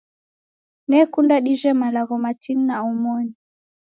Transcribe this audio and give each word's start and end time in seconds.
Nekunda 0.89 1.35
dihje 1.45 1.71
malagho 1.81 2.15
matini 2.25 2.63
na 2.69 2.75
omoni. 2.89 3.33